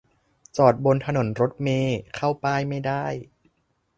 [0.57, 3.05] จอดบนถนนรถเมล์เข้าป้ายไม่ได้